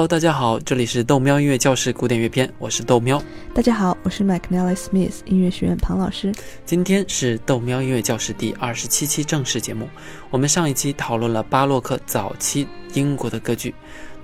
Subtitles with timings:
[0.00, 3.22] Hello，大家好，这里是豆喵音乐教室古典乐篇，我是豆喵。
[3.52, 6.32] 大家好，我是 McNally Smith 音乐学院庞老师。
[6.64, 9.86] 今天是豆喵音乐教室第二十七期正式节目。
[10.30, 13.74] 我们上一期讨论了巴洛克早期英国的歌剧，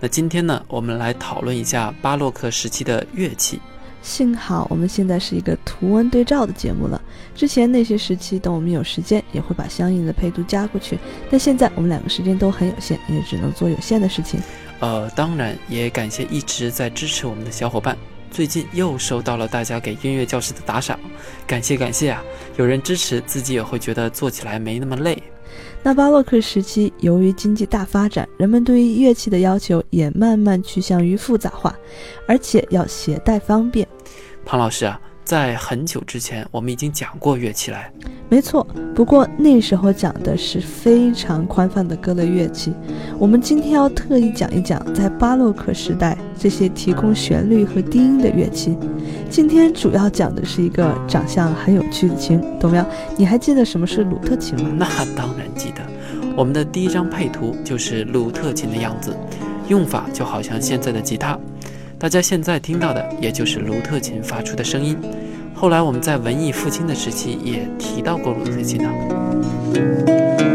[0.01, 3.61] 那今天呢，我们来讨论一下巴洛克时期的乐器。
[4.01, 6.99] 幸好我们现在是一个图文对照的节目了。
[7.35, 10.99] 之前那些时期，等我们有时间，也会把相应的配图加过去。
[11.29, 14.41] 但现在我们两个时间都很有限，也只能做有限的事情。
[14.81, 17.97] 呃，当然也感谢一直在支持我们的小伙伴。
[18.31, 20.99] 最近又收到了大家给音乐教室的打赏，
[21.47, 22.23] 感谢感谢啊！
[22.57, 25.23] 有人支持，自己也会觉得做起来没那么累。
[25.83, 31.75] 那巴洛克时期，由于经济大发展，人们对于乐器的要求也慢慢趋向于复杂化，
[32.29, 33.87] 而且要携带方便。
[34.45, 35.01] 庞老师啊。
[35.27, 37.91] 在很久之前，我们已经讲过乐器来，
[38.29, 38.65] 没错。
[38.95, 42.73] 不过那时候讲的是非常宽泛的各类乐器。
[43.19, 48.79] 我们今天要特意讲一讲，在巴洛克时代这些提供旋律和低音的乐器。
[49.29, 52.87] 今天主要讲的是一个长相很有趣的琴，懂没有？
[53.17, 54.71] 你还记得什么是鲁特琴吗？
[54.79, 55.83] 那当然记得。
[56.37, 59.13] 我们的第一张配图就是鲁特琴的样子，
[59.67, 61.37] 用法就好像现在的吉他。
[61.99, 64.99] 大家现在听到的，也就是鲁特琴发出的声音。
[65.55, 70.46] 后来我们在文艺复兴的时期也提到过鲁特琴呢。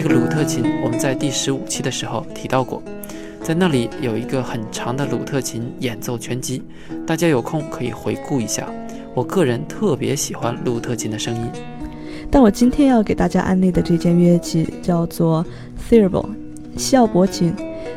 [0.00, 2.80] 这个鲁特琴，我们在第十五期的时候提到过，
[3.42, 6.62] 在那里有一个很长的鲁特琴演奏全集，
[7.04, 8.64] 大家有空可以回顾一下。
[9.12, 11.42] 我个人特别喜欢鲁特琴的声音。
[12.30, 15.44] 但我今天要给大家安利的这件乐器叫做
[15.90, 16.24] theorbo，
[16.76, 17.52] 西奥伯琴。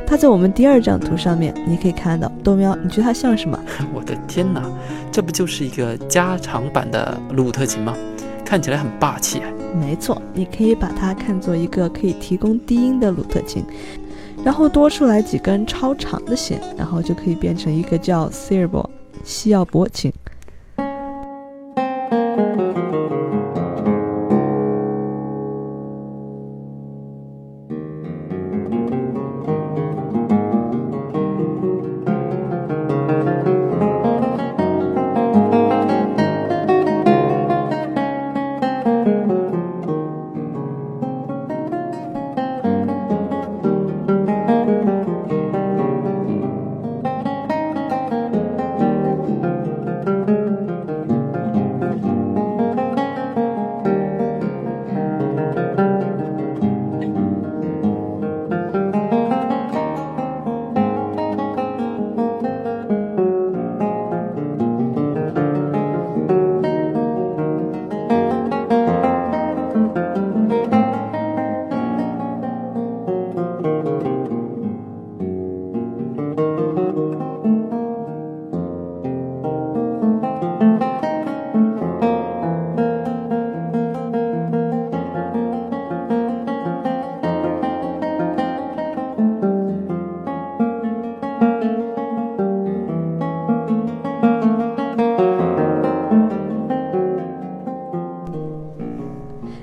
[0.08, 3.64] 它在我们第二张图上面，你可以看到豆喵，你觉得它像什么？
[3.94, 4.68] 我的天哪，
[5.12, 7.96] 这不就是一个加长版的鲁特琴吗？
[8.44, 9.40] 看起来很霸气。
[9.74, 13.64] 没错，你可以把它看作一个可以提供低音的鲁特琴，
[14.44, 18.90] 然后多出来几根超长的弦，然后就可以变成一个叫 s e r b o
[19.24, 20.12] 西奥伯琴。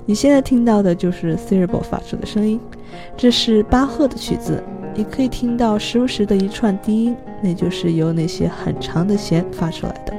[0.08, 2.58] 你现在听到的就是 t h e r b o 发出的声音，
[3.14, 4.64] 这是巴赫的曲子，
[4.94, 10.14] 你可以听到时不时的一串低音，那就是由那些很长的弦发出来的。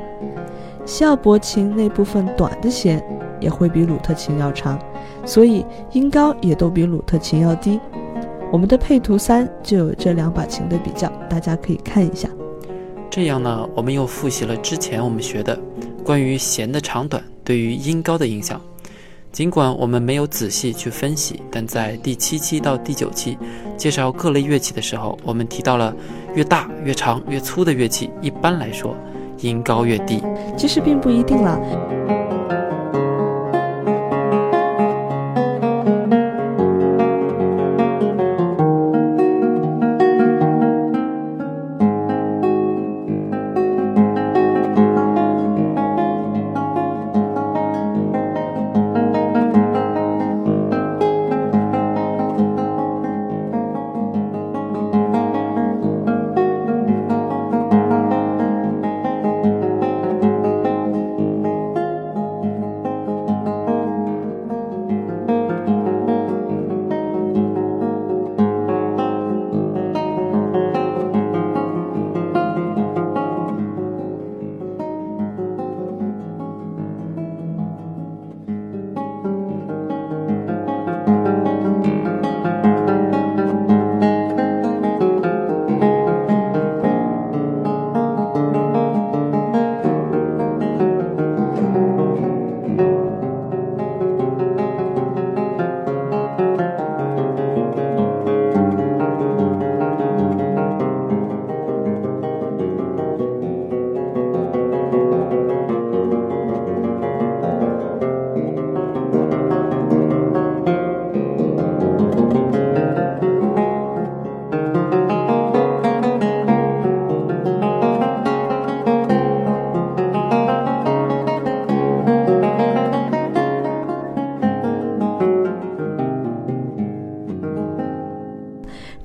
[0.85, 3.03] 西奥伯琴那部分短的弦
[3.41, 4.77] 也会比鲁特琴要长，
[5.25, 7.79] 所以音高也都比鲁特琴要低。
[8.51, 12.29] 我们的配图三就有这两把琴的比较，大家可以看一下。
[13.09, 15.59] 这样呢，我们又复习了之前我们学的。
[16.03, 18.61] 关于弦的长短对于音高的影响。
[19.31, 23.37] 尽管我们没有仔细去分析，但在第七期到第九期
[23.77, 25.95] 介绍各类乐器的时候，我们提到了
[26.33, 28.95] 越大、越长、越粗的乐器，一般来说
[29.37, 30.21] 音高越低。
[30.57, 32.18] 其实并不一定了。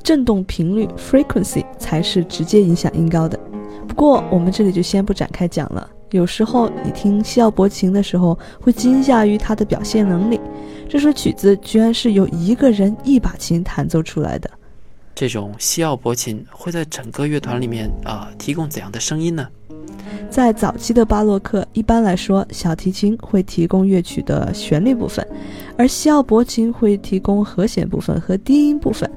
[0.04, 3.40] 振动频率 （frequency） 才是直接影响音高的。
[3.88, 5.90] 不过我们这里就先不展开讲了。
[6.10, 10.38] 有时候你听西奥伯琴的时候，会惊讶于它的表现能力。
[10.88, 14.50] 这首曲子居然是由一个人一把琴弹奏出来的。
[15.14, 19.48] 这种西奥伯琴会在整个乐团里面啊、提供怎样的声音呢？
[20.28, 25.26] 在早期的巴洛克，一般来说，小提琴会提供乐曲的旋律部分，
[25.78, 29.10] 而西奥伯琴会提供和弦部分和低音部分。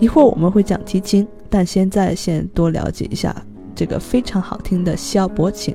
[0.00, 3.34] 一会儿我们会讲提琴，但现在先多了解一下
[3.74, 5.74] 这个非常好听的西奥伯琴。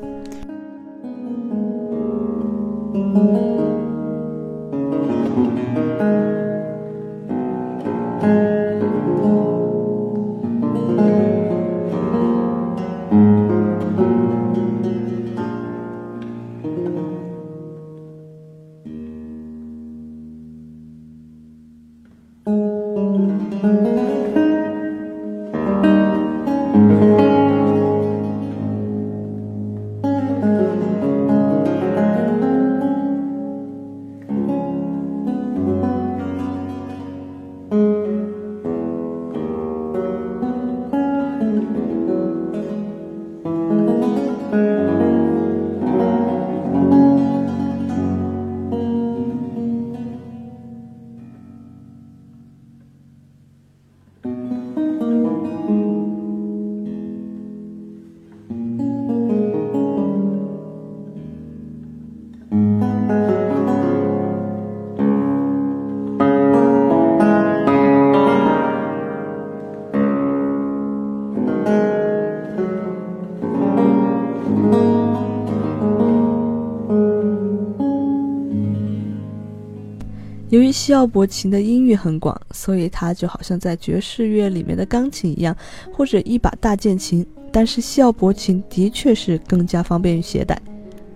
[80.80, 85.54] 西奥伯琴的音域很广，所以它就好像在爵士乐里面的钢琴一样，
[85.94, 87.26] 或者一把大键琴。
[87.52, 90.58] 但是西奥伯琴的确是更加方便于携带。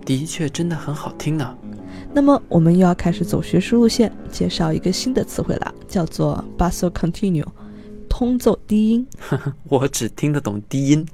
[0.05, 1.58] 的确，真的很好听呢。
[2.13, 7.46] 那么我们又要开始走学术路线，介绍一个新的词汇了，叫做 basso continuo，
[8.24, 9.06] 通奏低音。
[9.68, 11.06] 我只听得懂低音。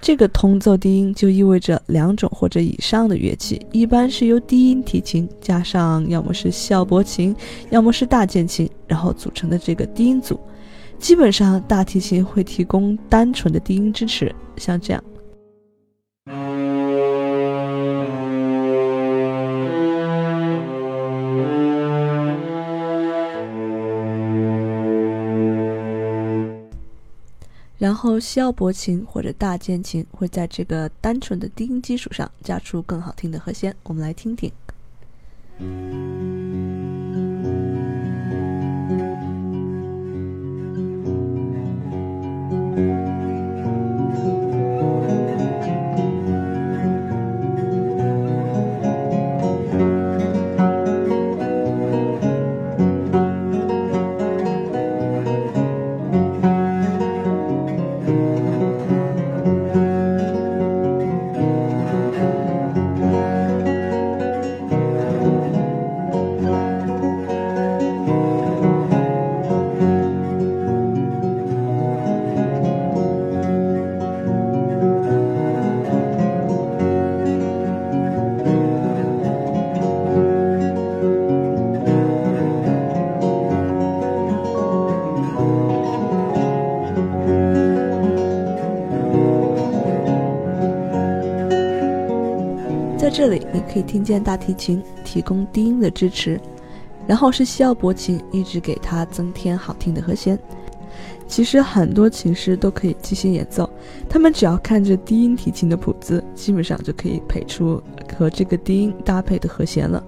[0.00, 7.36] 这个通奏低音就意味着两种或者以上的乐器，一般是由低音提琴加上要么是西奥伯琴，
[7.68, 10.40] 要么是大键琴，然后组成的这个低音组。
[10.98, 15.04] 基本上大提琴会提供单纯的低音支持，像这样。
[27.84, 34.50] 然后西奥伯琴或者大键琴会在这个单纯的低音基础上加出更好听的和弦，我们来听听。
[93.72, 96.40] 可以听见大提琴提供低音的支持，
[97.06, 100.38] 然后是西奥伯琴一直给它增添好听的和弦。
[101.26, 103.68] 其实很多琴师都可以即兴演奏，
[104.08, 107.82] 他们只要看着低音提琴的谱子，基本上就可以配出
[108.16, 110.04] 和这个低音搭配的和弦了。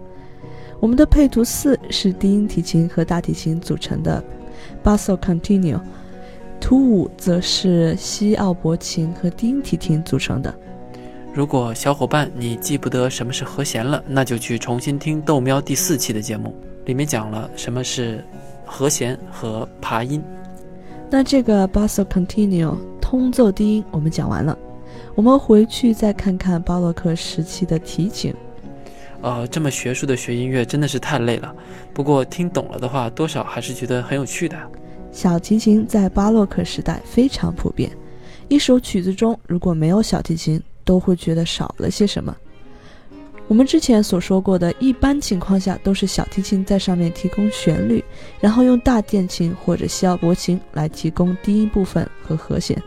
[0.78, 4.22] 我们的配图四是低音提琴和大提琴组成的
[4.84, 5.80] Basso Continuo，
[6.60, 10.54] 图五则是西奥伯琴和低音提琴组成的。
[11.36, 18.24] 如果小伙伴你记不得什么是和弦了，那就去重新听豆喵第四期的节目，里面讲了什么是
[18.64, 20.24] 和弦和爬音。
[21.10, 24.56] 那这个 Basso Continuo 通奏低音我们讲完了，
[25.14, 28.34] 我们回去再看看巴洛克时期的提琴。
[29.20, 31.54] 呃，这么学术的学音乐真的是太累了。
[31.92, 34.56] 不过听懂了的话，多少还是觉得很有趣的。
[35.12, 37.90] 小提琴在巴洛克时代非常普遍，
[38.48, 42.34] 一首曲子中如果没有小提琴，都会觉得少了些什么。
[43.48, 48.02] 我们之前所说过的，一般情况下都是小提琴在上面提供旋律，
[48.40, 52.82] 然后用大键琴或者西奥伯琴来提供低音部分和和弦。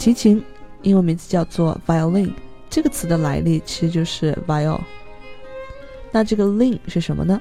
[0.00, 0.42] 提琴，
[0.80, 2.32] 英文名字叫做 violin，
[2.70, 4.80] 这个词的来历其实就是 viol。
[6.10, 7.38] 那这个 lin 是什么呢？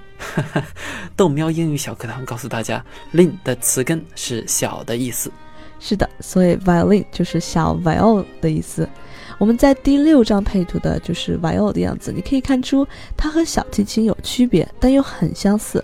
[1.16, 5.32] 豆喵英语小课堂告诉大家，lin 的词根是小的意思。
[5.80, 8.88] 是的，所以 violin 就是小 viol 的意思。
[9.38, 12.86] 我们在第六张配图的就是 viol 的样子，你可以看出
[13.16, 15.82] 它和小提琴有区别，但又很相似。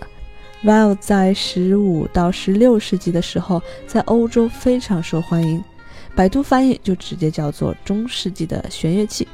[0.62, 5.64] viol 在十五到十六世纪的时候，在欧洲非常受欢迎。
[6.16, 9.28] 百度翻译就直接叫做中世纪的弦乐器，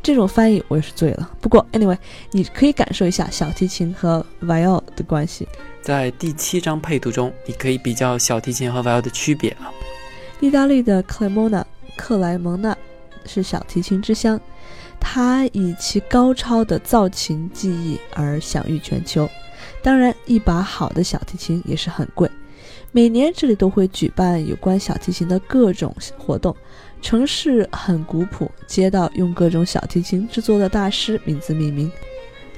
[0.00, 1.28] 这种翻译我也是醉了。
[1.40, 1.98] 不过，anyway，
[2.30, 5.48] 你可以感受一下小提琴和 viol 的关系。
[5.82, 9.72] 在第七张配图中，你可以比较小提琴和 viol 的区别啊。
[10.38, 12.76] 意大利的克莱蒙纳，克莱蒙纳
[13.26, 14.40] 是小提琴之乡，
[15.00, 19.28] 它以其高超的造琴技艺而享誉全球。
[19.82, 22.30] 当然，一把好的小提琴也是很贵。
[22.94, 26.54] 每年这里都会举办有关小提琴的各种活动，
[27.00, 31.90] 城市很古朴，街道用各种小提琴制作的大师名字命名。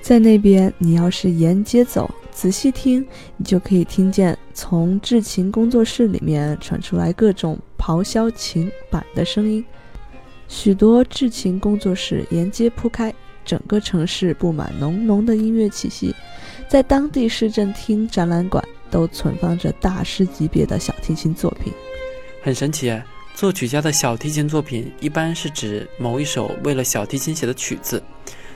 [0.02, 9.64] 在那边，你要是沿街走，仔细听，你就可以听见从制琴工作室里面传出来各种咆哮琴板的声音。
[10.48, 13.14] 许多制琴工作室沿街铺开，
[13.44, 16.12] 整个城市布满浓浓的音乐气息。
[16.68, 18.62] 在当地市政厅、展览馆。
[18.94, 21.72] 都存放着大师级别的小提琴作品，
[22.40, 22.96] 很神奇。
[23.34, 28.00] 作曲家的小提琴作品一般是指某一首为了小提琴写的曲子，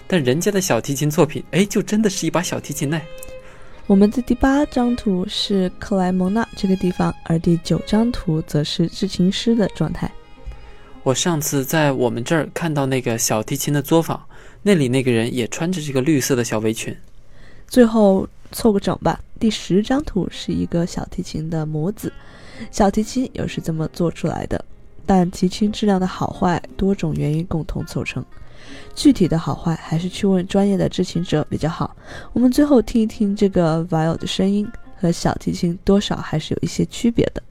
[0.07, 3.02] 但人家的小提琴作品，哎，就真的是一把小提琴呢。
[3.88, 10.09] 我们的第八张图是克莱蒙纳这个地方，而第九张图则是制琴师的状态。
[11.02, 14.25] 我上次在我们这儿看到那个小提琴的作坊，
[14.62, 16.97] 那里那个人也穿着这个绿色的小围裙。
[17.68, 18.26] 最后。
[18.50, 19.20] 凑个整吧。
[19.38, 22.10] 第十张图是一个小提琴的模子，
[22.70, 24.64] 小提琴又是这么做出来的？
[25.04, 28.25] 但提琴质量的好坏，多种原因共同凑成。
[28.94, 31.94] 具体的好坏，还是去问专业的知情者比较好。
[32.32, 34.66] 我们最后听一听这个 viol 的声音，
[34.98, 37.42] 和小提琴多少还是有一些区别的。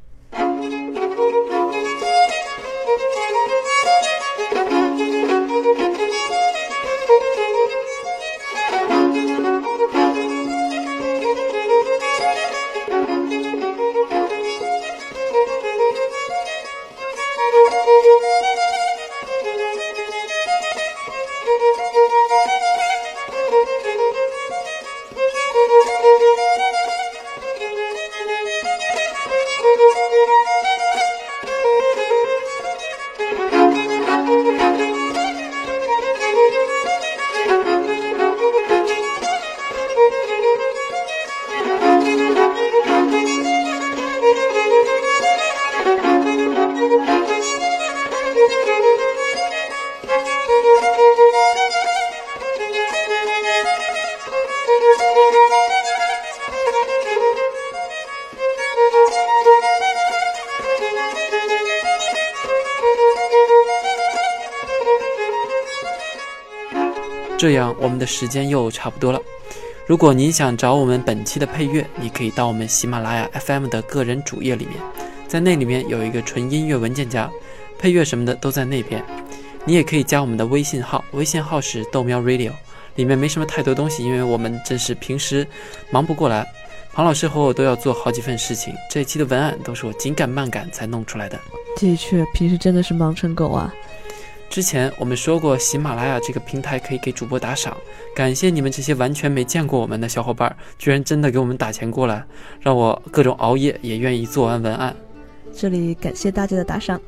[67.38, 69.22] 这样我们的时间又差不多了。
[69.86, 74.76] 如果您想找我们本期的配乐，你可以到我们喜马拉雅 FM 的个人主页里面，
[75.28, 77.30] 在那里面有一个纯音乐文件夹，
[77.78, 79.04] 配乐什么的都在那边。
[79.64, 82.52] 你也可以加我们的微信号，微信号是豆喵 Radio，
[82.96, 85.48] 里面没什么太多东西，因为我们真是平时
[85.92, 86.46] 忙不过来。
[86.92, 91.40] 庞老师和我都要做好几份事情，这一期的文案都是我紧赶慢赶才弄出来的。
[91.78, 93.72] 的确，平时真的是忙成狗啊。
[94.50, 97.76] 之前我们说过，喜马拉雅这个平台可以给主播打赏，
[98.16, 102.26] 感谢你们这些完全没见过我们的小伙伴，居然真的给我们打钱过来，
[102.60, 104.96] 让我各种熬夜也愿意做完文案。
[105.54, 107.00] 这里感谢大家的打赏。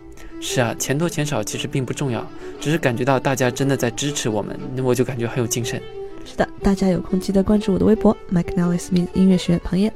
[0.41, 2.25] 是啊，钱多钱少其实并不重要，
[2.60, 5.82] 只是感觉到大家真的在支持我们，那我就感觉很有精神。
[6.25, 9.91] 是的，大家有空记得关注我的微博 Mike Nellis Smith 音乐学院庞燕。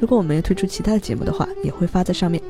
[0.00, 2.42] 如果我们要推出其他的节目的话，也会发在上面。